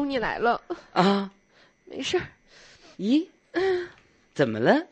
[0.00, 0.58] 周你来了，
[0.94, 1.30] 啊？
[1.84, 2.24] 没事儿，
[2.98, 3.26] 咦，
[4.32, 4.82] 怎么了？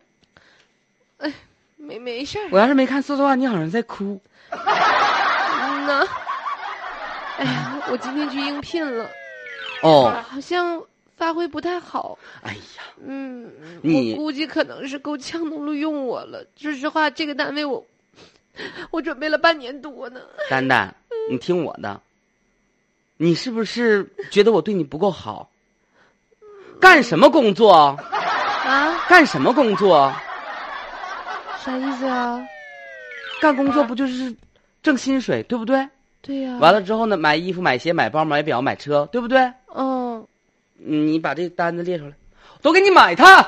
[1.17, 1.33] 哎
[1.79, 2.49] 没没事儿。
[2.51, 4.21] 我要是没看错的话，你好像在哭。
[4.51, 6.07] 嗯呐，
[7.39, 9.09] 哎呀，我今天去应聘了，
[9.83, 10.83] 哦，好像
[11.17, 12.19] 发挥不太好。
[12.43, 13.51] 哎呀，嗯，
[13.83, 16.45] 我估计可能是够呛能录用我了。
[16.55, 17.83] 说实话，这个单位我
[18.91, 20.21] 我准备了半年多呢。
[20.51, 20.95] 丹丹，
[21.31, 21.99] 你听我的，
[23.19, 25.51] 你是不是觉得我对你不够好？
[26.81, 27.73] 干什么工作？
[27.73, 27.99] 啊，
[29.09, 30.13] 干什么工作？
[31.65, 32.41] 啥意思啊？
[33.41, 34.35] 干工作不就是
[34.83, 35.89] 挣薪水，对不对？
[36.23, 39.41] 对呀、完了之后呢，买衣服、买鞋、买包、买表、买车，对不对？
[39.75, 40.25] 嗯，
[40.85, 42.13] 嗯你把这单子列出来，
[42.63, 43.43] 都给你买它。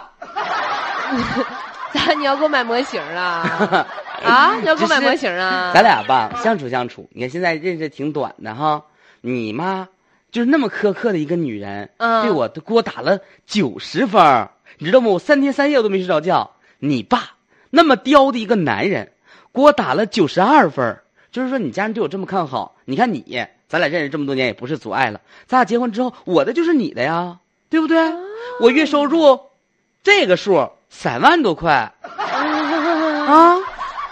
[1.93, 3.87] 咋 你要给我买模型啊？
[4.25, 5.71] 啊，你要给我买模型啊？
[5.73, 8.83] 咱俩吧，相处相处，你看现在认识挺短的哈。
[9.21, 9.89] 你妈
[10.31, 15.09] 就是那么苛刻的一个女人，嗯对我都给我打了九十分，你知道吗？
[15.09, 16.51] 我三天三夜我都没睡着觉。
[16.79, 17.31] 你爸
[17.69, 19.13] 那么刁的一个男人，
[19.53, 20.99] 给我打了九十二分，
[21.31, 25.21] 就是说你家人对我这么看好，你看你，咱俩认识这么多年也不是阻碍了。
[25.47, 27.99] 咱俩结婚之后，我的就是你的呀，对不对？
[28.61, 29.39] 我月收入
[30.03, 31.93] 这个数三万多块。
[33.31, 33.57] 啊！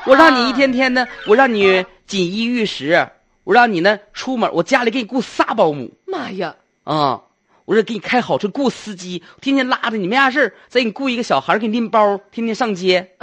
[0.06, 3.08] 我让你一天天的，我让你锦衣玉食，
[3.48, 6.54] 我让你呢出门，我家里给你雇仨保姆妈呀！
[6.84, 7.22] 啊！
[7.64, 13.10] 我说给你开好车，雇司机，天天拉着你没啥事儿再给你雇一个小孩儿给你拎包，天天上街。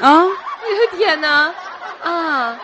[0.00, 0.22] 啊！
[0.22, 0.30] 我
[0.92, 1.52] 的天哪！
[2.04, 2.56] 啊，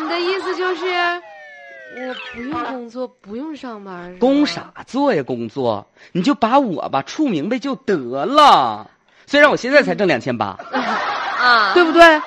[0.00, 4.18] 你的意思就是我不用工作，不用上班？
[4.18, 5.22] 工啥做呀？
[5.22, 8.90] 工作你就把我吧处明白就得了。
[9.26, 10.56] 虽然我现在才挣两千八，
[11.38, 11.74] 啊？
[11.74, 12.22] 对不对？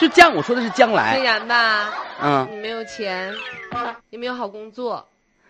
[0.00, 1.90] 就将我说的是将来虽，然吧，
[2.22, 3.32] 嗯，你没有钱，
[4.08, 5.06] 也没有好工作，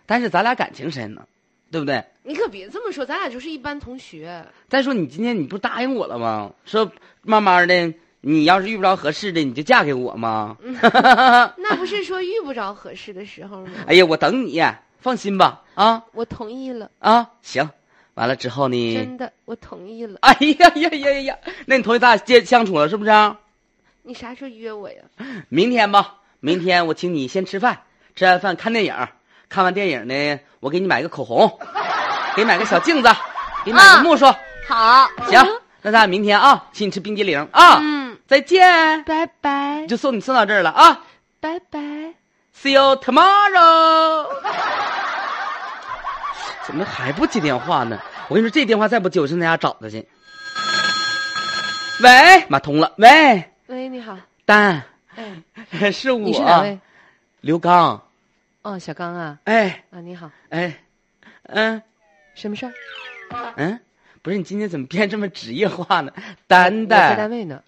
[0.07, 1.23] 但是咱俩感情深呢，
[1.71, 2.05] 对不对？
[2.25, 4.45] 你可别这么说，咱俩就是一般同学。
[4.69, 6.51] 再说你今天你不答应我了吗？
[6.65, 6.91] 说
[7.23, 10.57] 慢慢的，你要是遇不着合适的，你就嫁给我吗？
[11.57, 13.71] 那不是说遇不着合适的时候吗？
[13.87, 14.61] 哎呀，我等你，
[14.99, 15.63] 放心吧。
[15.75, 17.71] 啊我同意了，啊，行。
[18.15, 18.95] 完了之后呢？
[18.97, 20.19] 真的，我同意了。
[20.23, 21.39] 哎呀呀呀呀呀！
[21.65, 23.11] 那你同意咱俩接相处了是不是？
[24.03, 25.03] 你啥时候约我呀？
[25.49, 27.83] 明天吧，明天我请你先吃饭，
[28.15, 28.95] 吃完饭看电影，
[29.49, 31.59] 看完电影呢，我给你买个口红，
[32.35, 33.09] 给你买个小镜子，
[33.65, 34.25] 给你买个木梳。
[34.69, 35.45] 好，行，
[35.83, 37.79] 那咱俩明天啊，请你吃冰激凌啊。
[37.81, 39.05] 嗯，再见。
[39.05, 41.05] 拜拜，就送你送到这儿了啊。
[41.41, 41.79] 拜拜。
[42.55, 44.27] See you tomorrow。
[46.67, 47.99] 怎么还不接电话呢？
[48.29, 50.07] 我跟你说，这电话再不接，我上他家找他去。
[52.03, 52.93] 喂，妈通了。
[52.99, 54.83] 喂，喂，你好，丹，
[55.15, 55.45] 哎，
[55.95, 56.19] 是我。
[56.19, 56.77] 你是哪位？
[57.41, 58.03] 刘刚。
[58.63, 60.77] 哦，小刚啊，哎啊，你好，哎，
[61.45, 61.81] 嗯
[62.35, 62.73] 什么事儿？
[63.55, 63.79] 嗯，
[64.23, 66.13] 不是你今天怎么变这么职业化呢？
[66.49, 67.63] 丹丹在单，位呢。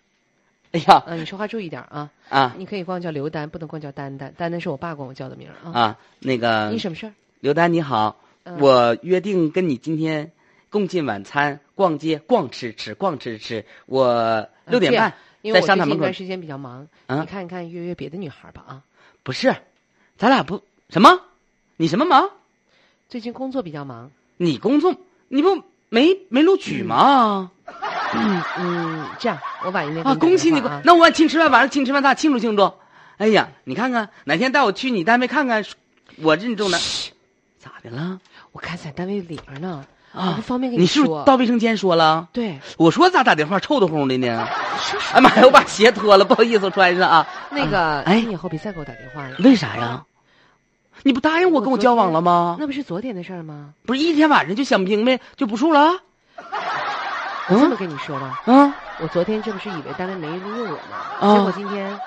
[0.72, 2.10] 哎呀啊，你说话注意点啊！
[2.28, 4.34] 啊你可以管我叫刘丹，不能光叫丹丹。
[4.36, 5.70] 丹丹是我爸管我叫的名啊。
[5.72, 7.12] 啊，那个你什么事儿？
[7.38, 10.32] 刘丹你好，嗯我约定跟你今天
[10.68, 13.64] 共进晚餐，逛街逛吃吃，逛吃吃。
[13.86, 16.14] 我六点半因为在我最近一段。
[16.14, 18.82] 时间比较忙，啊你看一看约约别的女孩吧啊。
[19.22, 19.54] 不是，
[20.16, 21.20] 咱俩不什么？
[21.76, 22.30] 你什么忙？
[23.08, 24.94] 最近工作比较忙，你工作
[25.28, 27.50] 你不没没录取吗？
[28.14, 30.62] 嗯嗯，这样我晚一点啊，恭喜你！
[30.84, 32.72] 那我请吃饭，晚上请吃饭，咱俩庆祝庆祝。
[33.18, 35.64] 哎呀，你看看哪天带我去你单位看看，
[36.16, 36.78] 我认中的
[37.58, 38.20] 咋的了？
[38.52, 41.20] 我看在单位里边呢，我啊不，方便跟你你是不说。
[41.20, 42.28] 是到卫生间说了？
[42.32, 44.46] 对，我说咋打电话臭的哄的呢？
[45.12, 47.26] 哎妈呀，我把鞋脱了，不好意思，我穿上啊。
[47.50, 49.36] 那个，哎你以后别再给我打电话了。
[49.38, 50.04] 为啥呀？
[51.02, 52.56] 你不答应我跟我交往了吗？
[52.60, 53.70] 那不是昨天的事儿吗？
[53.86, 55.92] 不是一天晚上就想不明白就不处了？
[57.48, 60.96] 我这么跟你说吧，嗯，我昨天这不是以为单位没录用我吗？
[61.20, 61.98] 啊结果今天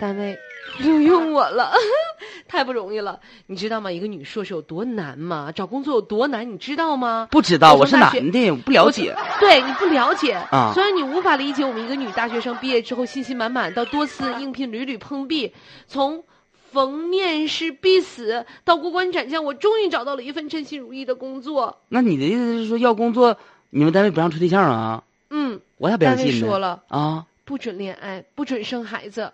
[0.00, 0.36] 单位
[0.80, 1.72] 录用我了，
[2.48, 3.18] 太不容易了。
[3.46, 3.90] 你知道吗？
[3.90, 5.50] 一个女硕士有多难吗？
[5.54, 7.28] 找工作有多难，你知道吗？
[7.30, 9.14] 不知道，我是男的，我不了解。
[9.40, 15.52] 对你不了解啊虽然你无法理解我们一个女大学生毕业之后信心满满，到多次应聘屡屡碰壁，
[15.86, 16.24] 从
[16.72, 21.80] 逢面试必死到过关斩将，我终于找到了一份称心如意的工作。
[21.88, 23.36] 那你的意思是说要工作，
[23.70, 25.02] 你们单位不让处对象啊？
[25.30, 26.46] 嗯，我咋不单位相信呢？
[26.46, 29.32] 说了，啊，不准恋爱，不准生孩子，哎，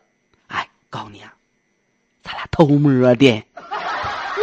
[0.93, 1.33] 告诉你啊，
[2.23, 3.45] 咱俩偷摸的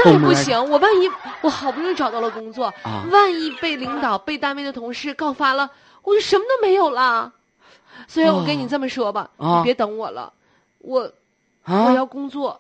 [0.04, 0.58] 那也不行。
[0.70, 1.10] 我万一
[1.42, 5.70] 我好不容易找到了工作，啊万一被领导、被单位的同事告发了，
[6.02, 7.32] 我就什么都没有了。
[8.08, 10.34] 所以我跟你这么说吧，啊你别等我了，
[10.80, 11.12] 我、
[11.66, 11.94] 我啊！
[11.94, 12.60] 要工作。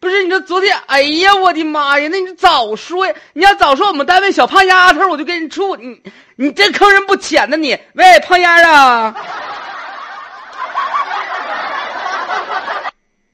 [0.00, 2.08] 不是你这昨天，哎呀，我的妈呀！
[2.10, 3.14] 那你早说呀！
[3.34, 5.76] 你要早说，我们单位小胖丫头，我就跟你处。
[5.76, 6.02] 你
[6.34, 7.56] 你这坑人不浅呢！
[7.56, 9.14] 你喂，胖丫啊！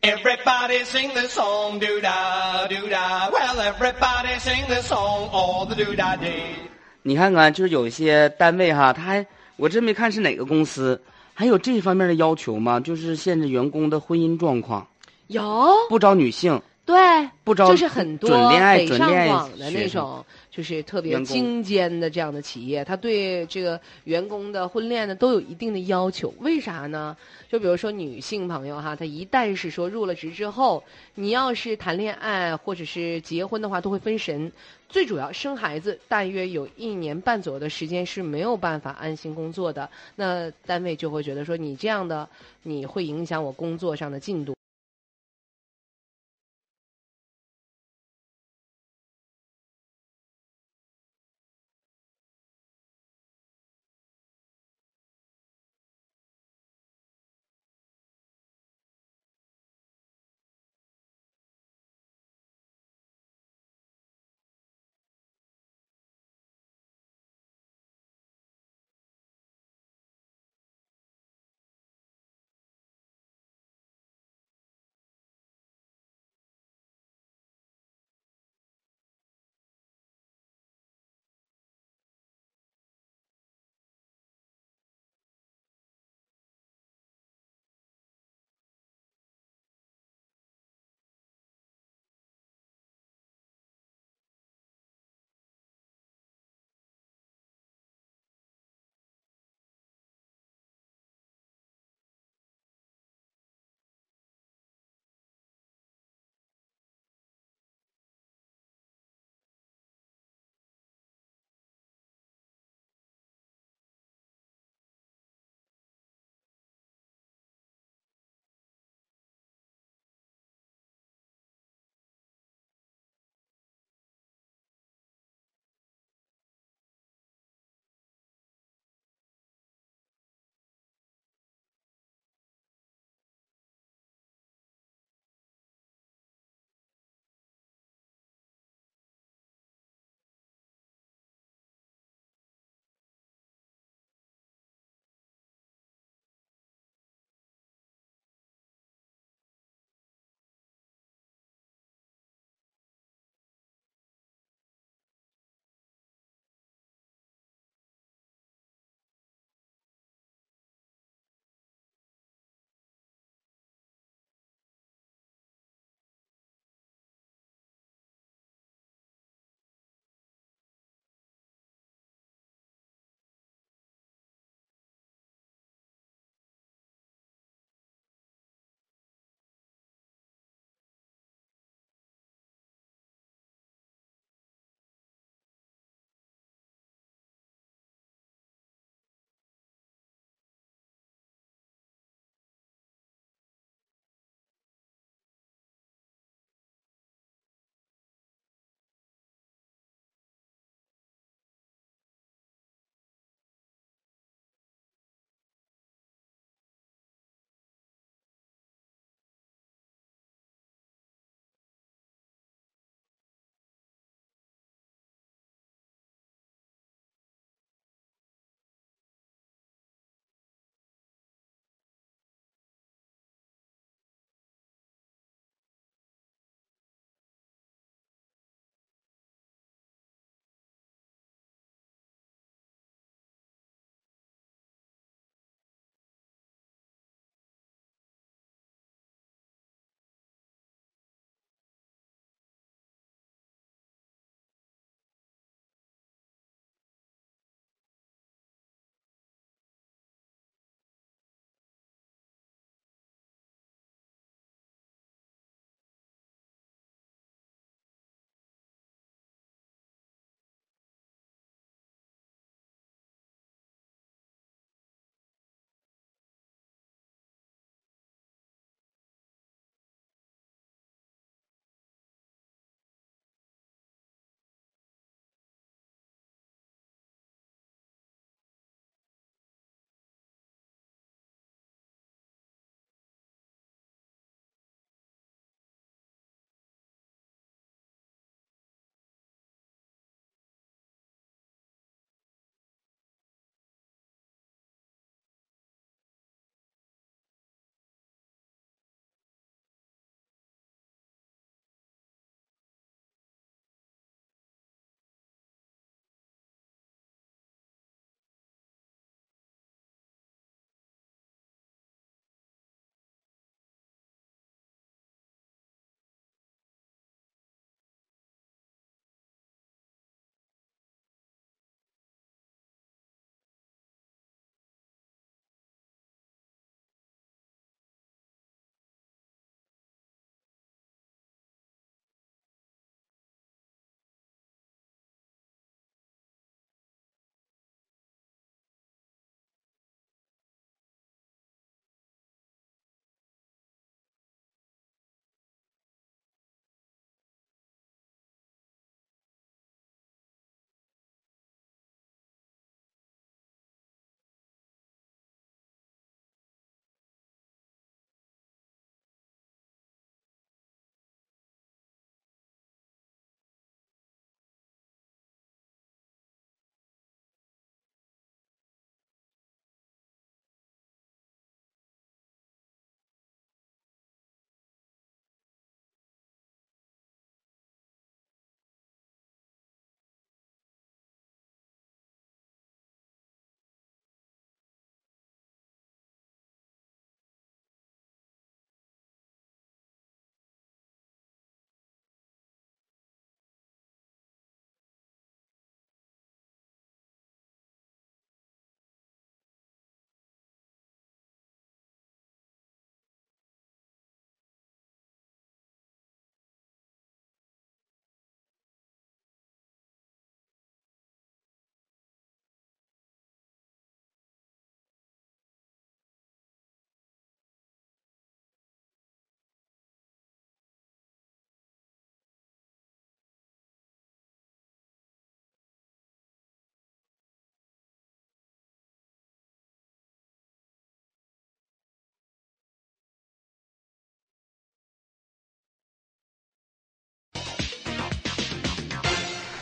[0.09, 3.29] Everybody sing the song, doo da doo da.
[3.31, 6.55] Well, everybody sing the song all the doo da day.
[7.03, 9.27] 你看看，就是有一些单位哈，他还
[9.57, 10.99] 我真没看是哪个公司，
[11.35, 12.81] 还有这方面的要求吗？
[12.81, 14.87] 就是限制员工的婚姻状况，
[15.27, 15.43] 有
[15.91, 26.33] 不招女性，对，不招就是很多准恋爱、北上准恋爱广的那种，就是特别精尖的这样的企业，他对这个员工的婚恋呢都有一定的要求。
[26.39, 27.15] 为啥呢？
[27.51, 30.83] 就比如说女性朋友哈，她一旦是说入了职之后，
[31.15, 34.51] 你要是谈恋爱或者是结婚的话，都会分神。
[34.89, 39.91] 最主要生孩子，大约有一年半左右的时间是没有办法安心工作的。
[40.17, 42.27] 那单位就会觉得说你这样的，
[42.63, 44.58] 你会影响我工作上的进度。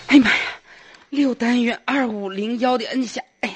[0.09, 0.37] 哎呀妈呀，
[1.11, 3.51] 六单元二五零幺的摁下，哎，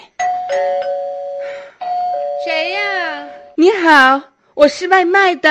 [2.45, 2.81] 谁呀？
[3.57, 4.21] 你好，
[4.55, 5.49] 我是外卖的。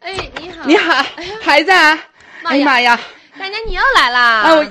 [0.00, 1.04] 哎，你好，你好，
[1.40, 1.70] 孩子。
[2.44, 3.00] 哎呀妈呀！
[3.38, 4.20] 大娘，你又来啦？
[4.20, 4.66] 啊，我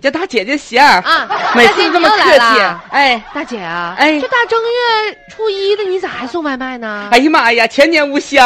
[0.00, 0.80] 叫大姐姐行。
[0.80, 2.60] 啊，每次这么客气。
[2.90, 7.08] 哎，大姐啊，哎这大正月初一的，你咋还送外卖呢？
[7.12, 8.38] 哎呀妈呀，全年无休。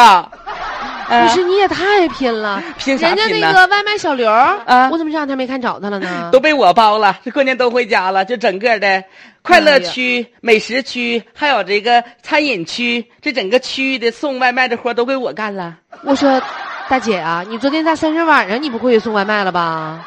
[1.07, 2.61] 不是，你也太拼了！
[2.77, 6.29] 拼啥人家那个外卖小刘啊我怎么这两天没看着他了呢？
[6.33, 9.03] 都被我包了，这过年都回家了，就整个的
[9.41, 15.77] 快乐区、美食区，还有这个餐饮区，这整个区域的送外卖的活都归我干了。
[16.03, 16.41] 我说，
[16.89, 20.05] 大姐啊，你昨天大三十晚上你不会也送外卖了吧？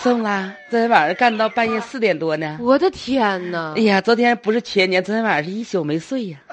[0.00, 2.56] 送了，昨天晚上干到半夜四点多呢。
[2.60, 3.82] 我的天哪哎！
[3.82, 6.38] 呀，昨天不是前年，昨天晚上是一宿没睡呀。
[6.46, 6.47] 啊，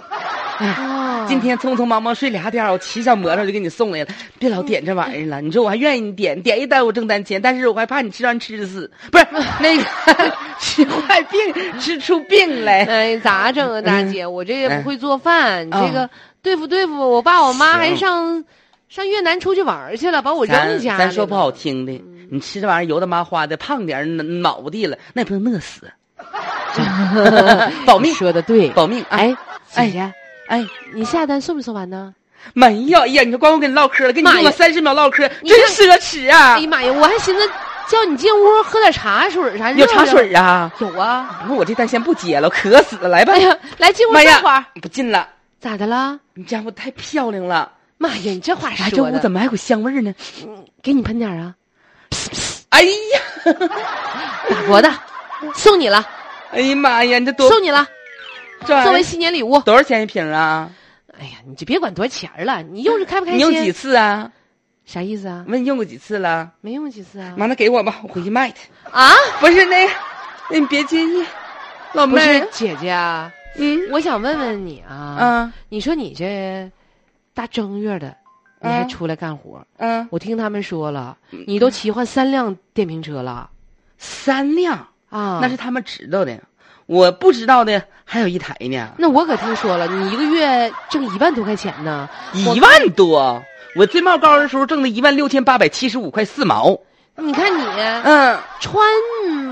[1.27, 4.07] 今天匆匆忙忙睡俩点儿，我骑小摩托就给你送来了。
[4.37, 9.25] 别老点这玩意儿了，你说我还愿意你点，点一单我挣单钱，但是我还怕你吃完吃死，不是
[9.59, 9.83] 那个
[10.59, 11.39] 吃坏病，
[11.79, 12.83] 吃出病来。
[12.85, 14.25] 哎，咋整啊，大姐？
[14.25, 16.09] 我这也不会做饭，嗯这个
[16.41, 18.43] 对付对付，我爸我妈还上
[18.87, 21.91] 上越南出去玩去了，把我扔咱家咱说不好听的，
[22.31, 25.91] 你吃这玩意儿油的麻花的，胖点儿脑地了，那也不能饿死，
[27.85, 28.13] 保命。
[28.13, 28.69] 说的对。
[28.69, 29.17] 保命啊！
[29.17, 29.35] 哎，
[29.73, 30.13] 哎姐姐，
[30.47, 32.13] 哎，你下单送没送完呢？
[32.53, 33.23] 没有哎呀！
[33.23, 36.59] 你说光我跟你唠嗑了，跟你用了三十秒唠嗑，真奢侈啊哎！
[36.59, 37.49] 呀妈呀，我还寻思
[37.89, 39.79] 叫你进屋喝点茶水啥的。
[39.79, 40.71] 有茶水啊？
[40.79, 41.43] 有啊。
[41.47, 43.39] 那我这单先不接了，渴死了，来吧哎。
[43.39, 45.27] 呀，来进屋妈坐会儿。，不进了，
[45.59, 46.19] 咋的了？
[46.35, 47.71] 你家伙太漂亮了。
[47.97, 50.13] 妈呀，你这话说的，屋怎么还有股香味儿呢？
[50.83, 51.55] 给你喷点啊？
[52.69, 53.53] 哎呀，
[54.49, 54.93] 法国的，
[55.55, 56.05] 送你了，
[56.51, 57.87] 哎呀妈呀，你这多送你了，
[58.65, 59.59] 作为新年礼物。
[59.61, 60.69] 多少钱一瓶啊？
[61.17, 63.51] 哎呀，你就别管多少钱了，你用着开不开你心？
[63.53, 64.31] 用几次啊？
[64.85, 65.45] 啥意思啊？
[65.47, 66.51] 问你用过几次了？
[66.61, 67.33] 没用过几次啊？
[67.37, 68.91] 妈，那给我吧，我回去卖它。
[68.91, 69.13] 啊？
[69.39, 69.87] 不是那，
[70.49, 71.25] 那你别介意，
[71.93, 76.69] 老妹儿，姐姐啊，嗯我想问问你啊，嗯你说你这
[77.33, 78.15] 大正月的，
[78.61, 79.65] 你还嗯出来干活？
[79.77, 81.17] 嗯，我听他们说了，
[81.47, 83.49] 你都骑换三辆电瓶车了
[83.97, 85.39] 三辆，啊？
[85.41, 86.39] 那是他们知道的，
[86.85, 92.07] 我不知道的还有一台呢，那我可听说了，你一个月挣一万多块钱呢。
[92.33, 93.43] 一万多。
[93.75, 96.79] 我最冒高的时候挣了一万六千八百七十五块四毛。
[97.17, 97.63] 你看你
[98.03, 98.83] 嗯，穿，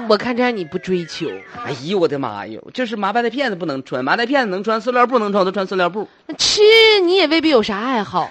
[0.09, 1.27] 我看着你不追求，
[1.65, 6.07] 哎呦我的妈呦，就是麻白的片子不能穿，麻袋片子能穿，塑料布能穿，我都穿塑料布。
[6.27, 6.61] 那吃
[7.05, 8.29] 你也未必有啥爱好。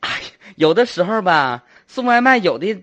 [0.00, 0.10] 哎
[0.56, 2.82] 有的时候吧，送外卖有的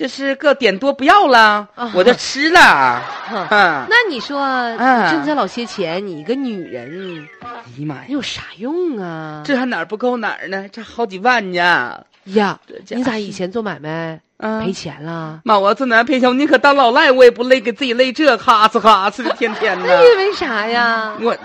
[0.00, 3.02] 就是个点多不要了，啊我就吃了。
[3.30, 9.42] 那你说，啊挣这老些钱，你一个女人，哎呀妈呀，你有啥用啊？
[9.44, 10.66] 这还哪儿不够哪儿呢？
[10.72, 12.02] 这好几万呢。
[12.24, 15.42] 呀你咋以前做买卖啊赔钱了？
[15.44, 19.86] 妈，我要做男赔钱，我宁可当老赖，我也不累，给自己累这哈哧哈哧的，天天的。
[19.86, 21.14] 那因为啥呀？
[21.20, 21.36] 我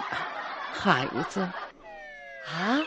[0.72, 2.80] 孩子，啊，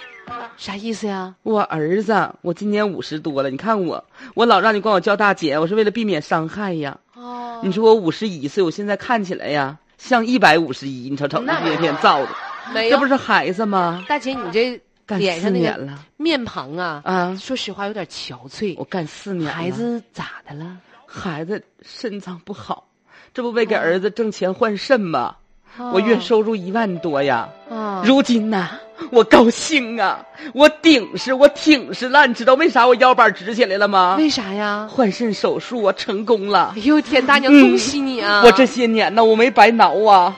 [0.57, 1.35] 啥意思呀？
[1.43, 4.05] 我儿子，我今年五十多了，你看我，
[4.35, 6.99] 我老让你管我叫大姐，我是为了避免伤害呀。
[7.15, 12.29] 哦你说我五十一岁，我现在看起来呀像一百五十一，你瞅瞅，那一天天造的，
[12.73, 13.07] 没这不？
[13.07, 14.05] 是孩子吗？
[14.09, 17.37] 大姐，你这干四脸上那个年了面庞啊，啊！
[17.41, 18.85] 说实话有点憔悴我。
[18.85, 20.77] 干四年了，孩子咋的了？
[21.07, 22.87] 孩子肾脏不好，
[23.35, 25.35] 这不为给儿子挣钱换肾吗？
[25.79, 28.71] 哦我月收入一万多呀，啊，如今呐，
[29.11, 30.25] 我高兴啊，
[30.55, 32.27] 我顶是，我挺是了。
[32.27, 34.17] 你知道为啥我腰板直起来了吗？
[34.19, 34.89] 为啥呀？
[34.91, 36.81] 换肾手术我成功了哎。
[36.83, 38.43] 呦天，大娘，嗯恭喜你啊！
[38.45, 40.37] 我这些年呢，我没白挠啊。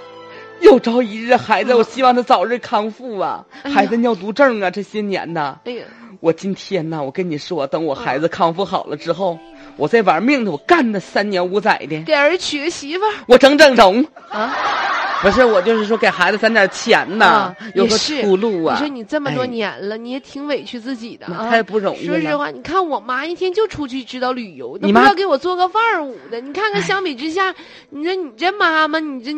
[0.60, 3.44] 有朝一日，孩子，我希望他早日康复啊！
[3.62, 5.84] 哎孩子尿毒症啊，这些年呐，哎呀，
[6.20, 9.38] 我今天呐，我跟你说，等我孩子康复好了之后，
[9.76, 14.06] 我再玩命的，我干他三年五载的，给儿娶个媳妇儿我整整容。
[14.28, 14.54] 啊！
[15.22, 18.74] 不是，我就是说给孩子攒点钱呐，啊有个出路啊。
[18.74, 22.20] 你说你这么多哎年了，你也挺委屈自己的啊，太不容易了。
[22.20, 26.40] 说实话，你看我妈一天就出去知道旅游，都你妈不知道给我做个饭儿午的。
[26.40, 27.54] 你看看，相比之下，
[27.90, 29.30] 你说你这妈妈，你这，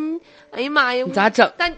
[0.52, 1.04] 哎呀妈呀！
[1.06, 1.50] 你咋整？
[1.58, 1.68] 大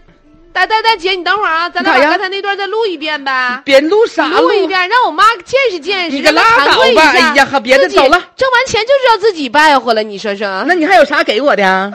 [0.53, 3.59] 大大大姐，你等会儿啊，咱俩把刚才那段再录一遍呗。
[3.65, 7.01] 别录啥录一遍，让我妈见识见识，你可拉倒吧！
[7.11, 8.21] 哎呀，哈，别的走了。
[8.37, 10.63] 挣完钱就知道自己败坏了，你说说？
[10.67, 11.91] 那你还有啥给我的 啊？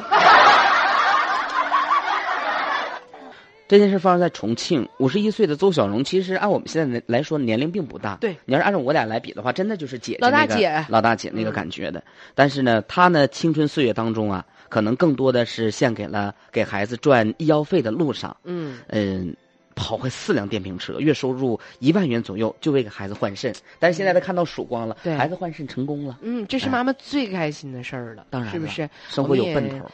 [3.70, 8.16] 这件事发生在重庆，五十一岁的邹小荣，其实按我们现在来说年龄并不大。
[8.16, 12.02] 对你要是按照我俩来比的话，真的就是姐姐、老大那个姐老大姐那个感觉的。
[12.34, 18.36] 但是呢，她呢青春岁月当中啊，可能更多的是献给了给孩子赚医药费的路上。
[18.42, 19.32] 嗯，嗯，
[19.76, 23.54] 跑坏四辆电瓶车，月收入一万元左右，就为给孩子换肾。
[23.78, 28.90] 但是现在他看到曙光了，对孩子换肾成功了，嗯，这是哎妈妈最开心的事儿了，当然是不是？
[29.08, 29.88] 生活有奔头。